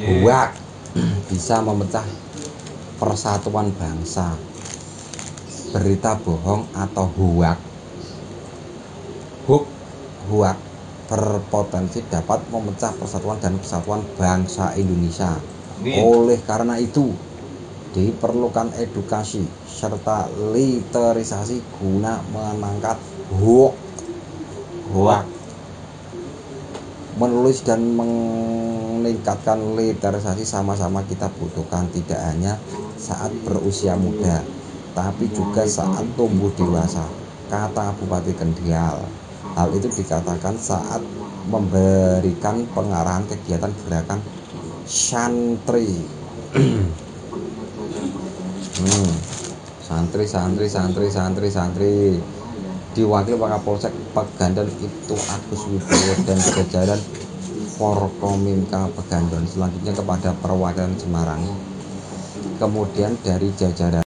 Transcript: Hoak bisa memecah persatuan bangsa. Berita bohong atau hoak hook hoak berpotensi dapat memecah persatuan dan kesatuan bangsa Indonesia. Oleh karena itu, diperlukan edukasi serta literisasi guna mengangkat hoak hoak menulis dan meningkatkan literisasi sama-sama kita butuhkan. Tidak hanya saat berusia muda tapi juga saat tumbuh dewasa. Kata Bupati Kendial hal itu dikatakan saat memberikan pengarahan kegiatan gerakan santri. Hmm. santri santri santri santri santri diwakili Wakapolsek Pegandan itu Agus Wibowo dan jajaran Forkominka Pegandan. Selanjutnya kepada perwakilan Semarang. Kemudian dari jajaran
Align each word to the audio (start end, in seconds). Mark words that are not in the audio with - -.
Hoak 0.00 0.56
bisa 1.28 1.60
memecah 1.60 2.04
persatuan 2.96 3.68
bangsa. 3.76 4.32
Berita 5.70 6.16
bohong 6.18 6.66
atau 6.74 7.06
hoak 7.14 7.58
hook 9.46 9.64
hoak 10.32 10.58
berpotensi 11.10 12.00
dapat 12.06 12.42
memecah 12.48 12.94
persatuan 12.96 13.38
dan 13.38 13.58
kesatuan 13.60 14.02
bangsa 14.16 14.74
Indonesia. 14.74 15.36
Oleh 15.82 16.40
karena 16.44 16.80
itu, 16.80 17.10
diperlukan 17.94 18.74
edukasi 18.78 19.42
serta 19.66 20.30
literisasi 20.54 21.60
guna 21.78 22.22
mengangkat 22.30 22.98
hoak 23.36 23.74
hoak 24.94 25.24
menulis 27.20 27.60
dan 27.60 27.84
meningkatkan 27.92 29.76
literisasi 29.76 30.48
sama-sama 30.48 31.04
kita 31.04 31.28
butuhkan. 31.36 31.92
Tidak 31.92 32.16
hanya 32.16 32.56
saat 32.96 33.28
berusia 33.44 33.92
muda 34.00 34.40
tapi 34.96 35.30
juga 35.30 35.68
saat 35.68 36.02
tumbuh 36.16 36.50
dewasa. 36.56 37.04
Kata 37.50 37.92
Bupati 37.98 38.32
Kendial 38.34 39.02
hal 39.58 39.68
itu 39.74 39.90
dikatakan 39.90 40.54
saat 40.54 41.02
memberikan 41.50 42.62
pengarahan 42.70 43.26
kegiatan 43.26 43.72
gerakan 43.84 44.20
santri. 44.86 45.90
Hmm. 48.80 49.12
santri 49.84 50.24
santri 50.24 50.66
santri 50.70 51.06
santri 51.12 51.48
santri 51.52 51.94
diwakili 52.94 53.34
Wakapolsek 53.34 53.92
Pegandan 54.14 54.70
itu 54.78 55.16
Agus 55.18 55.62
Wibowo 55.66 56.12
dan 56.26 56.38
jajaran 56.38 57.00
Forkominka 57.74 58.86
Pegandan. 58.94 59.42
Selanjutnya 59.50 59.90
kepada 59.90 60.30
perwakilan 60.38 60.94
Semarang. 60.94 61.42
Kemudian 62.62 63.16
dari 63.26 63.50
jajaran 63.56 63.90